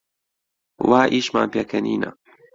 وا 0.89 1.01
ئیشمان 1.13 1.47
پێکەنینە 1.53 2.11